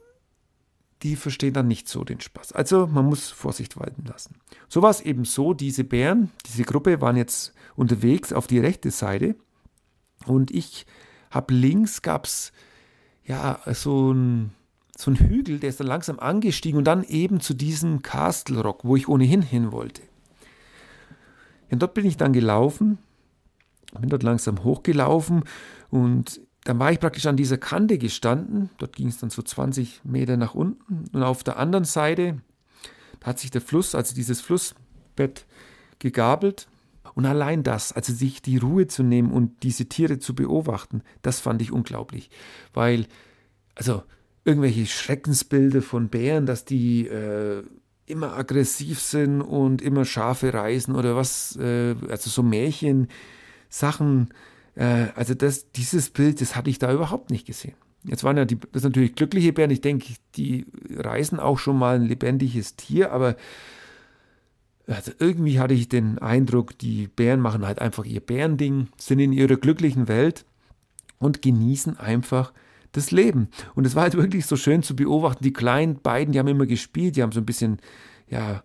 [1.04, 2.52] die verstehen dann nicht so den Spaß.
[2.52, 4.36] Also man muss Vorsicht walten lassen.
[4.68, 8.90] So war es eben so, diese Bären, diese Gruppe waren jetzt unterwegs auf die rechte
[8.90, 9.36] Seite
[10.26, 10.86] und ich
[11.30, 12.52] habe links gab es
[13.24, 14.54] ja so ein
[14.96, 18.84] so ein Hügel, der ist dann langsam angestiegen und dann eben zu diesem Castle Rock,
[18.84, 20.02] wo ich ohnehin hin wollte.
[21.68, 22.98] Und dort bin ich dann gelaufen,
[23.98, 25.42] bin dort langsam hochgelaufen
[25.90, 28.70] und dann war ich praktisch an dieser Kante gestanden.
[28.78, 31.04] Dort ging es dann so 20 Meter nach unten.
[31.12, 32.40] Und auf der anderen Seite
[33.22, 35.46] hat sich der Fluss, also dieses Flussbett,
[35.98, 36.66] gegabelt.
[37.14, 41.38] Und allein das, also sich die Ruhe zu nehmen und diese Tiere zu beobachten, das
[41.38, 42.30] fand ich unglaublich.
[42.72, 43.06] Weil,
[43.74, 44.02] also
[44.44, 47.62] irgendwelche Schreckensbilder von Bären, dass die äh,
[48.06, 53.08] immer aggressiv sind und immer Schafe reißen oder was, äh, also so Märchen,
[53.68, 54.28] Sachen,
[54.74, 57.74] äh, also das, dieses Bild, das hatte ich da überhaupt nicht gesehen.
[58.04, 59.70] Jetzt waren ja die, das natürlich glückliche Bären.
[59.70, 63.36] Ich denke, die reißen auch schon mal ein lebendiges Tier, aber
[64.86, 69.32] also irgendwie hatte ich den Eindruck, die Bären machen halt einfach ihr Bärending, sind in
[69.32, 70.44] ihrer glücklichen Welt
[71.18, 72.52] und genießen einfach
[72.92, 73.48] das Leben.
[73.74, 75.42] Und es war halt wirklich so schön zu beobachten.
[75.42, 77.78] Die kleinen beiden, die haben immer gespielt, die haben so ein bisschen,
[78.28, 78.62] ja,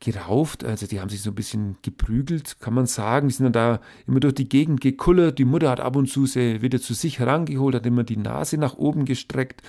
[0.00, 3.28] gerauft, also die haben sich so ein bisschen geprügelt, kann man sagen.
[3.28, 5.38] Die sind dann da immer durch die Gegend gekullert.
[5.38, 8.58] Die Mutter hat ab und zu sie wieder zu sich herangeholt, hat immer die Nase
[8.58, 9.62] nach oben gestreckt.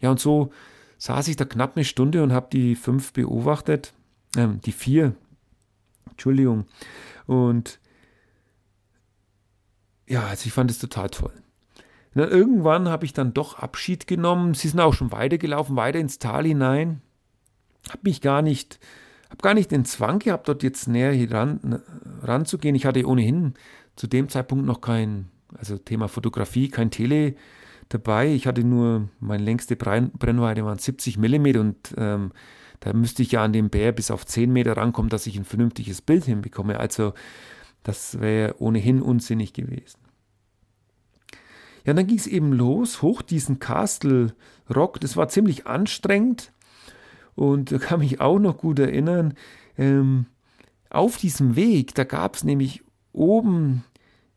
[0.00, 0.50] Ja, und so
[0.98, 3.92] saß ich da knapp eine Stunde und habe die fünf beobachtet,
[4.36, 5.14] äh, die vier,
[6.10, 6.66] Entschuldigung.
[7.26, 7.80] Und
[10.06, 11.32] ja, also ich fand es total toll.
[12.14, 14.54] Und dann irgendwann habe ich dann doch Abschied genommen.
[14.54, 17.02] Sie sind auch schon weitergelaufen, weiter ins Tal hinein.
[17.88, 18.78] Habe mich gar nicht
[19.30, 21.80] habe gar nicht den Zwang gehabt, dort jetzt näher ran,
[22.22, 22.74] ranzugehen.
[22.74, 23.54] Ich hatte ohnehin
[23.96, 27.34] zu dem Zeitpunkt noch kein, also Thema Fotografie, kein Tele
[27.88, 28.32] dabei.
[28.32, 32.32] Ich hatte nur, meine längste Brennweite waren 70 mm und ähm,
[32.80, 35.44] da müsste ich ja an den Bär bis auf 10 Meter rankommen, dass ich ein
[35.44, 36.80] vernünftiges Bild hinbekomme.
[36.80, 37.12] Also
[37.82, 39.98] das wäre ohnehin unsinnig gewesen.
[41.84, 44.34] Ja, dann ging es eben los, hoch diesen Castle
[44.74, 45.00] Rock.
[45.00, 46.52] Das war ziemlich anstrengend.
[47.40, 49.32] Und da kann mich auch noch gut erinnern,
[49.78, 50.26] ähm,
[50.90, 52.82] auf diesem Weg, da gab es nämlich
[53.14, 53.82] oben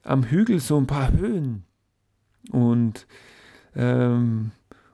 [0.04, 1.66] am Hügel so ein paar Höhen.
[2.50, 3.06] Und,
[3.76, 4.52] ähm,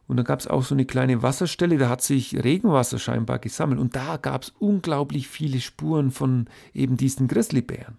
[0.08, 3.80] und dann gab es auch so eine kleine Wasserstelle, da hat sich Regenwasser scheinbar gesammelt.
[3.80, 7.98] Und da gab es unglaublich viele Spuren von eben diesen Grizzlybären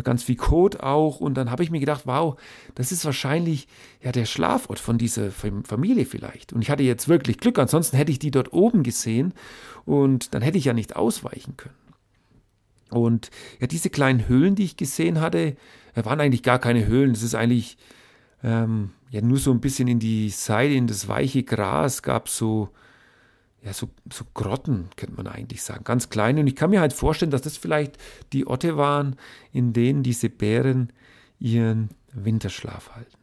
[0.00, 1.20] ganz viel Kot auch.
[1.20, 2.40] Und dann habe ich mir gedacht, wow,
[2.74, 3.68] das ist wahrscheinlich
[4.02, 6.52] ja der Schlafort von dieser Familie vielleicht.
[6.52, 9.34] Und ich hatte jetzt wirklich Glück, ansonsten hätte ich die dort oben gesehen
[9.84, 11.74] und dann hätte ich ja nicht ausweichen können.
[12.90, 15.56] Und ja, diese kleinen Höhlen, die ich gesehen hatte,
[15.94, 17.12] waren eigentlich gar keine Höhlen.
[17.12, 17.78] Es ist eigentlich
[18.42, 22.68] ähm, ja nur so ein bisschen in die Seite, in das weiche Gras gab so
[23.64, 26.40] ja, so, so Grotten, könnte man eigentlich sagen, ganz kleine.
[26.40, 27.96] Und ich kann mir halt vorstellen, dass das vielleicht
[28.32, 29.16] die Orte waren,
[29.52, 30.92] in denen diese Bären
[31.38, 33.16] ihren Winterschlaf halten.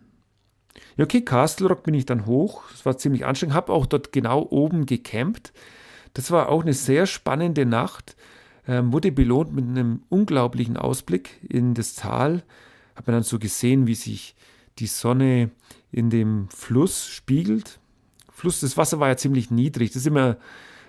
[0.95, 2.63] Ja, okay, Castle Rock bin ich dann hoch.
[2.71, 3.55] Das war ziemlich anstrengend.
[3.55, 5.51] Habe auch dort genau oben gecampt.
[6.13, 8.15] Das war auch eine sehr spannende Nacht.
[8.67, 12.43] Ähm, wurde belohnt mit einem unglaublichen Ausblick in das Tal.
[12.95, 14.35] Habe dann so gesehen, wie sich
[14.79, 15.51] die Sonne
[15.91, 17.78] in dem Fluss spiegelt.
[18.39, 19.89] Fluss, das Wasser war ja ziemlich niedrig.
[19.89, 20.37] Das ist immer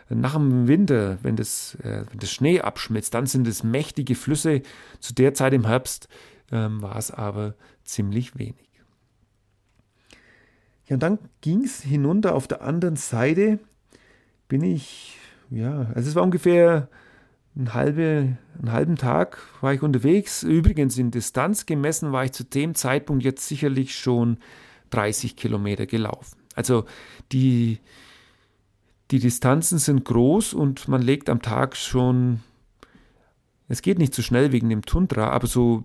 [0.09, 4.63] nach dem Winter, wenn das, äh, wenn das Schnee abschmilzt, dann sind es mächtige Flüsse.
[4.99, 6.09] Zu der Zeit im Herbst
[6.51, 8.71] ähm, war es aber ziemlich wenig.
[10.87, 13.61] Ja, und dann ging es hinunter auf der anderen Seite.
[14.49, 15.17] Bin ich,
[15.49, 16.89] ja, also es war ungefähr
[17.57, 20.43] ein halbe, einen halben Tag war ich unterwegs.
[20.43, 24.39] Übrigens in Distanz gemessen war ich zu dem Zeitpunkt jetzt sicherlich schon
[24.91, 26.40] 30 Kilometer gelaufen.
[26.55, 26.85] Also
[27.33, 27.79] die,
[29.11, 32.41] die Distanzen sind groß und man legt am Tag schon,
[33.69, 35.85] es geht nicht so schnell wegen dem Tundra, aber so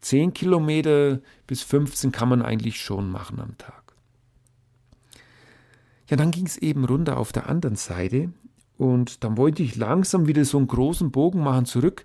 [0.00, 3.94] 10 Kilometer bis 15 kann man eigentlich schon machen am Tag.
[6.08, 8.32] Ja, dann ging es eben runter auf der anderen Seite
[8.76, 12.04] und dann wollte ich langsam wieder so einen großen Bogen machen zurück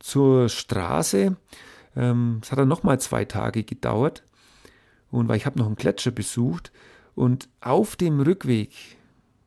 [0.00, 1.36] zur Straße.
[1.96, 4.24] Ähm, es hat dann nochmal zwei Tage gedauert
[5.10, 6.72] und weil ich habe noch einen Gletscher besucht
[7.18, 8.70] und auf dem Rückweg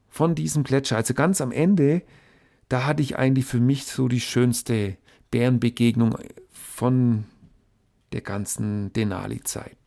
[0.10, 2.03] von diesem Gletscher, also ganz am Ende,
[2.67, 4.97] da hatte ich eigentlich für mich so die schönste
[5.31, 6.17] Bärenbegegnung
[6.51, 7.23] von
[8.12, 9.77] der ganzen Denali-Zeit.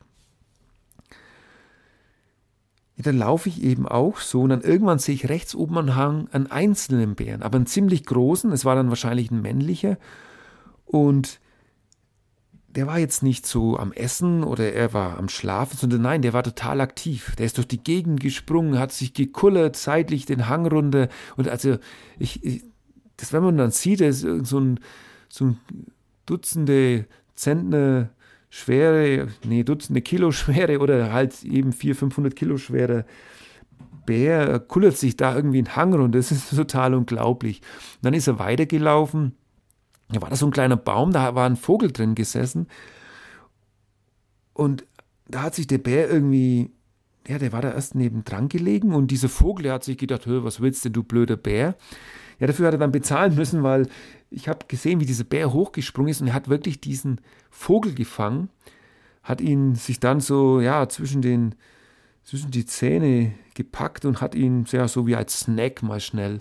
[2.97, 5.95] Ja, dann laufe ich eben auch so und dann irgendwann sehe ich rechts oben am
[5.95, 9.99] Hang einen einzelnen Bären, aber einen ziemlich großen, es war dann wahrscheinlich ein männlicher
[10.87, 11.41] und
[12.75, 16.33] der war jetzt nicht so am Essen oder er war am Schlafen, sondern nein, der
[16.33, 17.35] war total aktiv.
[17.37, 21.09] Der ist durch die Gegend gesprungen, hat sich gekullert, seitlich den Hang runter.
[21.37, 21.79] Und also,
[22.19, 22.65] ich, ich
[23.17, 24.81] das, wenn man dann sieht, er ist so ein,
[25.29, 25.59] so ein
[26.27, 28.11] Dutzende Zentner
[28.51, 33.05] schwere, nee, Dutzende Kilo schwere oder halt eben 400, 500 Kilo schwere
[34.05, 36.19] Bär, kullert sich da irgendwie einen Hang runter.
[36.19, 37.61] Das ist total unglaublich.
[37.97, 39.33] Und dann ist er weitergelaufen
[40.09, 42.69] da war da so ein kleiner Baum, da war ein Vogel drin gesessen.
[44.53, 44.85] Und
[45.27, 46.71] da hat sich der Bär irgendwie,
[47.27, 50.61] ja, der war da erst nebendran gelegen und dieser Vogel, der hat sich gedacht, was
[50.61, 51.77] willst denn, du blöder Bär?
[52.39, 53.89] Ja, dafür hat er dann bezahlen müssen, weil
[54.31, 58.51] ich habe gesehen, wie dieser Bär hochgesprungen ist und er hat wirklich diesen Vogel gefangen,
[59.23, 61.55] hat ihn sich dann so, ja, zwischen den,
[62.23, 66.41] zwischen die Zähne gepackt und hat ihn, ja, so wie als Snack mal schnell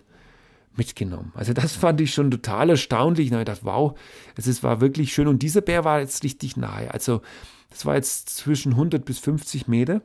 [0.75, 1.31] mitgenommen.
[1.35, 3.31] Also das fand ich schon total erstaunlich.
[3.31, 3.97] Und ich dachte, wow,
[4.35, 5.27] es war wirklich schön.
[5.27, 6.91] Und dieser Bär war jetzt richtig nahe.
[6.91, 7.21] Also
[7.69, 10.01] das war jetzt zwischen 100 bis 50 Meter.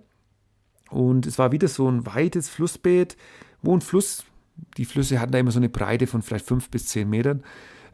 [0.91, 3.17] Und es war wieder so ein weites Flussbett,
[3.63, 4.25] wo ein Fluss,
[4.77, 7.43] die Flüsse hatten da immer so eine Breite von vielleicht 5 bis 10 Metern.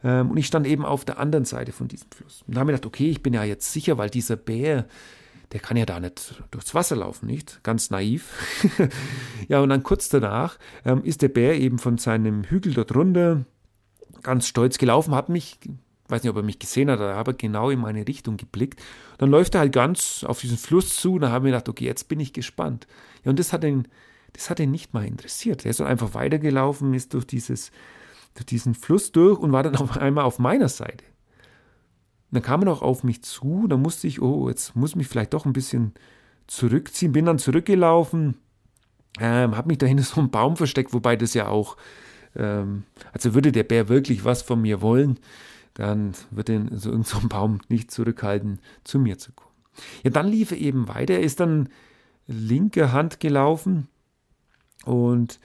[0.03, 2.43] Ähm, und ich stand eben auf der anderen Seite von diesem Fluss.
[2.47, 4.87] Und da habe ich gedacht, okay, ich bin ja jetzt sicher, weil dieser Bär,
[5.55, 7.63] der kann ja da nicht durchs Wasser laufen, nicht?
[7.63, 8.33] Ganz naiv.
[9.47, 13.45] ja, und dann kurz danach ähm, ist der Bär eben von seinem Hügel dort runter
[14.21, 15.57] ganz stolz gelaufen, hat mich,
[16.09, 18.83] weiß nicht, ob er mich gesehen hat, aber genau in meine Richtung geblickt.
[19.17, 21.85] Dann läuft er halt ganz auf diesen Fluss zu und da habe ich gedacht, okay,
[21.85, 22.85] jetzt bin ich gespannt.
[23.23, 23.87] Ja, und das hat ihn,
[24.33, 25.63] das hat ihn nicht mal interessiert.
[25.63, 27.71] Er ist dann einfach weitergelaufen, ist durch dieses,
[28.33, 31.05] durch diesen Fluss durch und war dann auf einmal auf meiner Seite
[32.35, 35.07] dann kam er noch auf mich zu, da musste ich, oh, jetzt muss ich mich
[35.07, 35.93] vielleicht doch ein bisschen
[36.47, 38.37] zurückziehen, bin dann zurückgelaufen,
[39.19, 41.77] ähm, habe mich da hinter so einem Baum versteckt, wobei das ja auch,
[42.35, 45.19] ähm, also würde der Bär wirklich was von mir wollen,
[45.73, 49.51] dann wird ihn so irgendein so Baum nicht zurückhalten, zu mir zu kommen.
[50.03, 51.69] Ja, dann lief er eben weiter, er ist dann
[52.27, 53.87] linke Hand gelaufen
[54.85, 55.39] und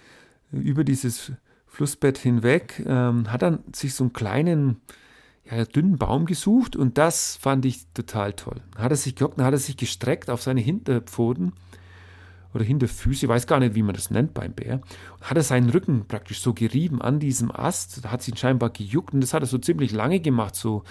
[0.53, 1.33] über dieses
[1.67, 4.81] Flussbett hinweg ähm, hat dann sich so einen kleinen
[5.51, 8.61] ja, dünnen Baum gesucht und das fand ich total toll.
[8.75, 11.53] Dann hat er sich gehockt, dann hat er sich gestreckt auf seine Hinterpfoten
[12.55, 14.81] oder Hinterfüße, ich weiß gar nicht, wie man das nennt beim Bär,
[15.19, 19.15] und hat er seinen Rücken praktisch so gerieben an diesem Ast, hat sich scheinbar gejuckt
[19.15, 20.85] und das hat er so ziemlich lange gemacht, so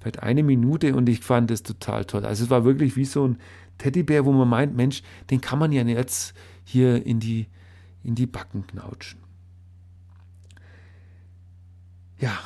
[0.00, 2.24] vielleicht eine Minute und ich fand das total toll.
[2.24, 3.38] Also es war wirklich wie so ein
[3.78, 7.48] Teddybär, wo man meint, Mensch, den kann man ja jetzt hier in die,
[8.02, 9.20] in die Backen knautschen.
[12.18, 12.38] Ja,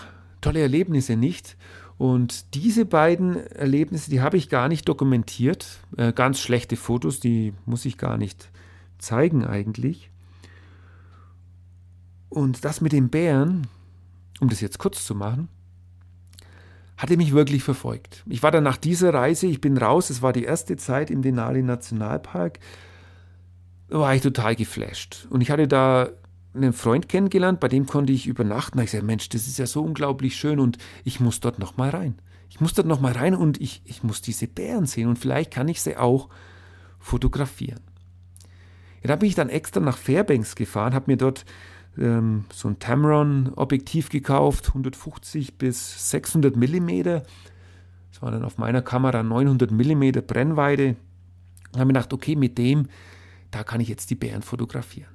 [0.44, 1.56] tolle Erlebnisse nicht.
[1.96, 5.78] Und diese beiden Erlebnisse, die habe ich gar nicht dokumentiert.
[5.96, 8.50] Äh, ganz schlechte Fotos, die muss ich gar nicht
[8.98, 10.10] zeigen eigentlich.
[12.28, 13.68] Und das mit den Bären,
[14.40, 15.48] um das jetzt kurz zu machen,
[16.96, 18.24] hatte mich wirklich verfolgt.
[18.26, 21.22] Ich war dann nach dieser Reise, ich bin raus, es war die erste Zeit im
[21.22, 22.58] Denali Nationalpark,
[23.88, 25.26] war ich total geflasht.
[25.30, 26.10] Und ich hatte da
[26.54, 28.78] einen Freund kennengelernt, bei dem konnte ich übernachten.
[28.78, 31.90] Da ich gesagt, Mensch, das ist ja so unglaublich schön und ich muss dort nochmal
[31.90, 32.14] rein.
[32.48, 35.68] Ich muss dort nochmal rein und ich, ich muss diese Bären sehen und vielleicht kann
[35.68, 36.28] ich sie auch
[37.00, 37.80] fotografieren.
[39.02, 41.44] Ja, da bin ich dann extra nach Fairbanks gefahren, habe mir dort
[41.98, 47.24] ähm, so ein Tamron-Objektiv gekauft, 150 bis 600 Millimeter.
[48.12, 50.96] Das war dann auf meiner Kamera 900 Millimeter Brennweite.
[51.72, 52.88] Und habe mir gedacht, okay, mit dem,
[53.50, 55.13] da kann ich jetzt die Bären fotografieren.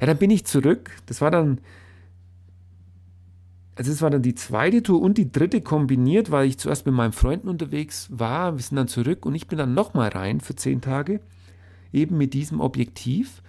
[0.00, 0.90] Ja, dann bin ich zurück.
[1.06, 1.60] Das war dann,
[3.74, 6.94] also es war dann die zweite Tour und die dritte kombiniert, weil ich zuerst mit
[6.94, 8.56] meinen Freunden unterwegs war.
[8.56, 11.20] Wir sind dann zurück und ich bin dann nochmal rein für zehn Tage,
[11.92, 13.42] eben mit diesem Objektiv.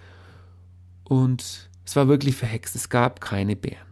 [1.04, 2.76] Und es war wirklich verhext.
[2.76, 3.90] Es gab keine Bären.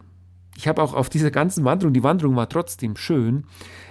[0.55, 3.45] Ich habe auch auf dieser ganzen Wanderung, die Wanderung war trotzdem schön.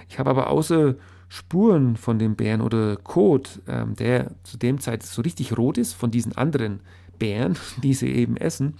[0.07, 0.95] Ich habe aber außer
[1.27, 5.93] Spuren von den Bären oder Kot, ähm, der zu dem Zeit so richtig rot ist,
[5.93, 6.81] von diesen anderen
[7.19, 8.75] Bären, die sie eben essen.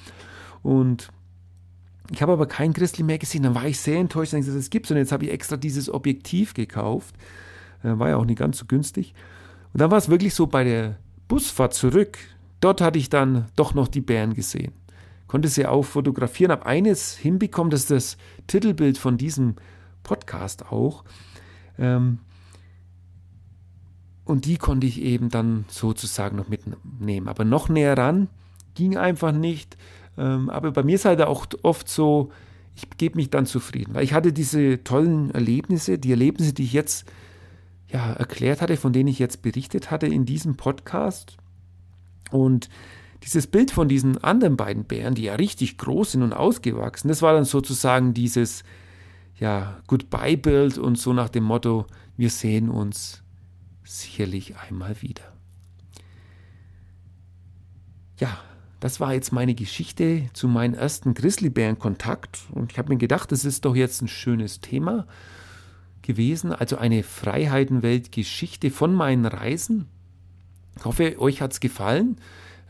[0.63, 1.11] Und
[2.11, 3.43] ich habe aber kein Grizzly mehr gesehen.
[3.43, 4.89] Dann war ich sehr enttäuscht, dass es gibt.
[4.89, 7.15] Und jetzt habe ich extra dieses Objektiv gekauft.
[7.83, 9.13] Äh, war ja auch nicht ganz so günstig.
[9.73, 10.97] Und dann war es wirklich so bei der
[11.27, 12.17] Busfahrt zurück.
[12.59, 14.73] Dort hatte ich dann doch noch die Bären gesehen.
[15.27, 19.55] Konnte sie auch fotografieren, habe eines hinbekommen, das ist das Titelbild von diesem
[20.01, 21.03] Podcast auch.
[21.77, 22.17] Ähm,
[24.29, 27.27] und die konnte ich eben dann sozusagen noch mitnehmen.
[27.27, 28.27] Aber noch näher ran
[28.75, 29.75] ging einfach nicht.
[30.19, 32.29] Ähm, aber bei mir ist halt auch oft so,
[32.75, 33.95] ich gebe mich dann zufrieden.
[33.95, 37.05] Weil ich hatte diese tollen Erlebnisse, die Erlebnisse, die ich jetzt
[37.87, 41.37] ja, erklärt hatte, von denen ich jetzt berichtet hatte in diesem Podcast.
[42.29, 42.69] Und
[43.23, 47.23] dieses Bild von diesen anderen beiden Bären, die ja richtig groß sind und ausgewachsen, das
[47.23, 48.63] war dann sozusagen dieses
[49.39, 53.23] ja, Goodbye-Bild und so nach dem Motto, wir sehen uns
[53.89, 55.23] sicherlich einmal wieder.
[58.19, 58.37] Ja,
[58.79, 63.45] das war jetzt meine Geschichte zu meinem ersten Grizzlybären-Kontakt und ich habe mir gedacht, das
[63.45, 65.07] ist doch jetzt ein schönes Thema
[66.03, 69.87] gewesen, also eine Freiheitenwelt-Geschichte von meinen Reisen.
[70.77, 72.17] Ich hoffe, euch hat es gefallen.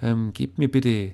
[0.01, 1.13] Ähm, gebt mir bitte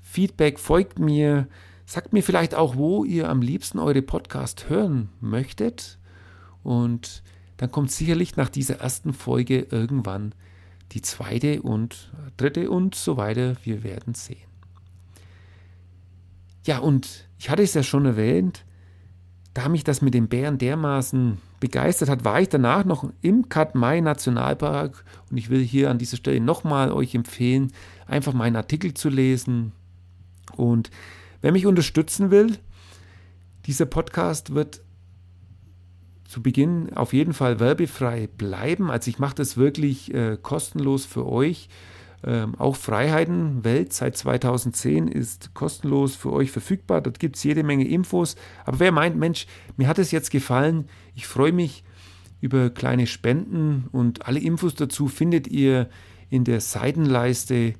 [0.00, 1.46] Feedback, folgt mir,
[1.84, 5.98] sagt mir vielleicht auch, wo ihr am liebsten eure Podcast hören möchtet
[6.62, 7.22] und
[7.62, 10.34] dann kommt sicherlich nach dieser ersten Folge irgendwann
[10.90, 13.54] die zweite und dritte und so weiter.
[13.62, 14.50] Wir werden sehen.
[16.64, 18.64] Ja, und ich hatte es ja schon erwähnt,
[19.54, 24.00] da mich das mit den Bären dermaßen begeistert hat, war ich danach noch im Katmai
[24.00, 27.70] Nationalpark und ich will hier an dieser Stelle nochmal euch empfehlen,
[28.08, 29.70] einfach meinen Artikel zu lesen.
[30.56, 30.90] Und
[31.42, 32.58] wer mich unterstützen will,
[33.66, 34.80] dieser Podcast wird
[36.32, 38.90] zu Beginn auf jeden Fall werbefrei bleiben.
[38.90, 41.68] Also ich mache das wirklich äh, kostenlos für euch.
[42.24, 47.02] Ähm, auch Freiheitenwelt seit 2010 ist kostenlos für euch verfügbar.
[47.02, 48.36] Dort gibt es jede Menge Infos.
[48.64, 51.84] Aber wer meint, Mensch, mir hat es jetzt gefallen, ich freue mich
[52.40, 55.90] über kleine Spenden und alle Infos dazu findet ihr
[56.30, 57.74] in der Seitenleiste,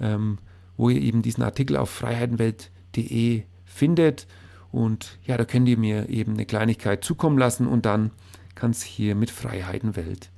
[0.00, 0.38] ähm,
[0.78, 4.26] wo ihr eben diesen Artikel auf freiheitenwelt.de findet.
[4.72, 8.10] Und ja, da könnt ihr mir eben eine Kleinigkeit zukommen lassen und dann
[8.54, 10.30] kann es hier mit Freiheitenwelt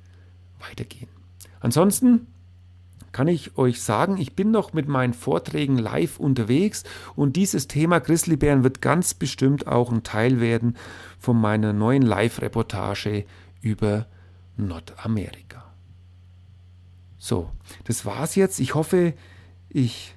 [0.59, 1.09] weitergehen.
[1.59, 2.27] Ansonsten
[3.11, 6.83] kann ich euch sagen, ich bin noch mit meinen Vorträgen live unterwegs
[7.15, 10.75] und dieses Thema Grizzlybären wird ganz bestimmt auch ein Teil werden
[11.19, 13.25] von meiner neuen Live-Reportage
[13.61, 14.07] über
[14.57, 15.63] Nordamerika.
[17.17, 17.51] So,
[17.85, 18.59] das war's jetzt.
[18.59, 19.13] Ich hoffe,
[19.69, 20.15] ich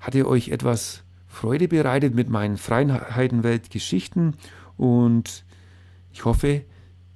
[0.00, 1.01] hatte euch etwas
[1.32, 4.34] Freude bereitet mit meinen Freiheitenwelt-Geschichten
[4.76, 5.44] und
[6.12, 6.66] ich hoffe,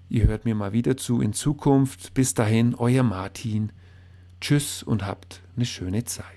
[0.09, 2.15] ihr hört mir mal wieder zu in Zukunft.
[2.15, 3.73] Bis dahin, euer Martin.
[4.41, 6.36] Tschüss und habt eine schöne Zeit.